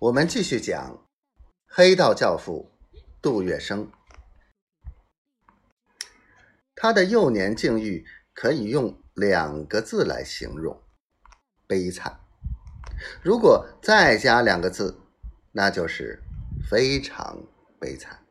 [0.00, 1.06] 我们继续讲
[1.66, 2.72] 黑道教父
[3.20, 3.86] 杜月笙。
[6.74, 10.82] 他的幼年境遇可以用两个字来形容：
[11.66, 12.18] 悲惨。
[13.22, 14.98] 如果再加两个字，
[15.52, 16.22] 那就是
[16.66, 17.46] 非常
[17.78, 18.24] 悲惨。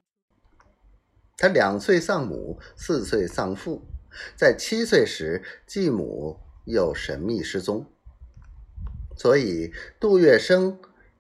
[1.38, 3.84] 他两岁丧母，四岁丧父，
[4.36, 7.86] 在七岁时继母又神秘失踪，
[9.16, 10.76] 所以杜月笙。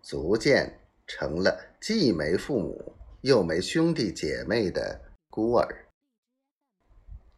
[0.09, 5.85] 逐渐成了既没父母又没兄弟姐妹的孤儿。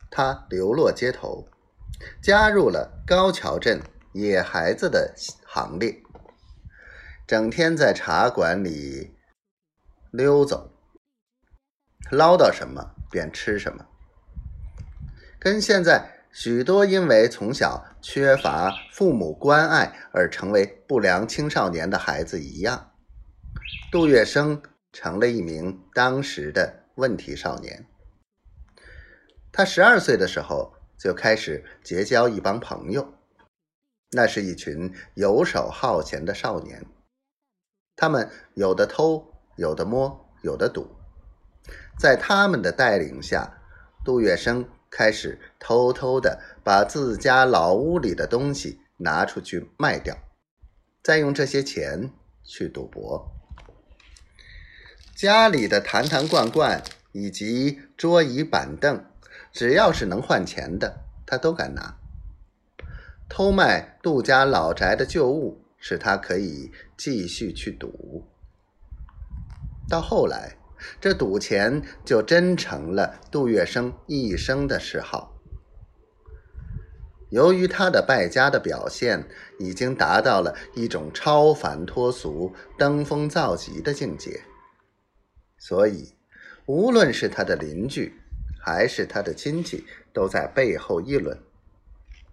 [0.09, 1.45] 他流落街头，
[2.23, 3.81] 加入了高桥镇
[4.13, 5.13] 野孩子的
[5.45, 6.01] 行列，
[7.27, 9.17] 整天在茶馆里
[10.11, 10.71] 溜走，
[12.09, 13.85] 捞到什么便吃什么，
[15.37, 16.20] 跟现在。
[16.33, 22.93] 许多因为从小缺乏父母关爱而成为不良青少年的孩子一样，
[23.91, 24.61] 杜月笙
[24.93, 27.85] 成了一名当时的问题少年。
[29.51, 33.13] 他十二岁的时候就开始结交一帮朋友，
[34.11, 36.85] 那是一群游手好闲的少年，
[37.97, 40.95] 他们有的偷，有的摸，有的赌，
[41.99, 43.61] 在他们的带领下，
[44.05, 44.65] 杜月笙。
[44.91, 50.15] 开始偷偷的把自家老屋里的东西拿出去卖掉，
[51.01, 52.11] 再用这些钱
[52.43, 53.31] 去赌博。
[55.15, 59.05] 家里的坛坛罐罐以及桌椅板凳，
[59.53, 61.97] 只要是能换钱的，他都敢拿。
[63.29, 68.27] 偷卖杜家老宅的旧物，使他可以继续去赌。
[69.89, 70.57] 到后来。
[70.99, 75.37] 这赌钱就真成了杜月笙一生的嗜好。
[77.29, 79.25] 由于他的败家的表现
[79.57, 84.41] 已经达到了一种超凡脱俗、登峰造极的境界，
[85.57, 86.13] 所以
[86.65, 88.13] 无论是他的邻居
[88.59, 91.39] 还是他的亲戚，都在背后议论，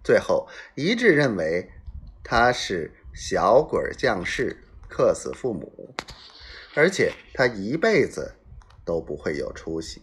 [0.03, 1.69] 最后一致认为
[2.21, 4.57] 他是小鬼降世，
[4.89, 5.95] 克死父母，
[6.75, 8.35] 而且他一辈子。
[8.89, 10.01] 都不会有出息。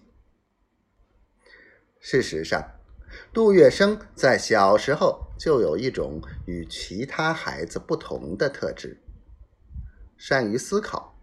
[1.99, 2.71] 事实上，
[3.33, 9.03] 杜月笙在小时候就有一种与其他孩子不同的特质：
[10.17, 11.19] 善于思考，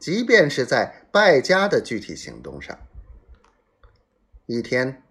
[0.00, 2.76] 即便是在败家的具体行动上。
[4.46, 5.04] 一天，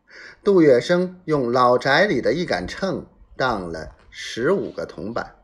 [0.44, 5.38] 杜月笙用老宅里的一杆秤当了十五个铜板，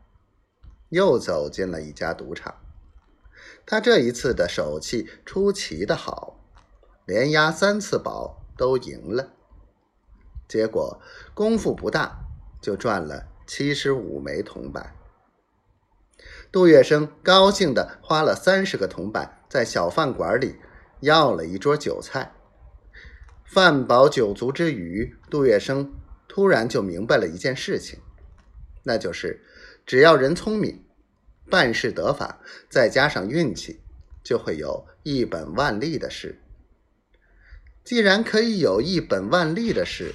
[0.90, 2.54] 又走进了一家赌场。
[3.66, 6.38] 他这一次的手气出奇的好，
[7.06, 9.32] 连押三次宝都赢了。
[10.46, 11.00] 结果
[11.32, 12.18] 功夫不大，
[12.60, 14.94] 就赚了七十五枚铜板。
[16.52, 20.56] 杜月笙高兴的花了三十个铜板，在小饭馆里
[21.00, 22.34] 要了一桌酒菜。
[23.44, 25.90] 饭饱酒足之余，杜月笙
[26.28, 28.00] 突然就明白了一件事情，
[28.84, 29.42] 那就是
[29.86, 30.84] 只要人聪明。
[31.50, 33.80] 办事得法，再加上运气，
[34.22, 36.40] 就会有一本万利的事。
[37.84, 40.14] 既然可以有一本万利的事，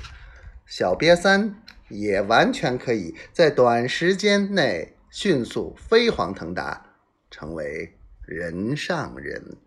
[0.65, 6.95] 小瘪三也完全可以在短时间内迅速飞黄腾达，
[7.29, 9.57] 成为人上人。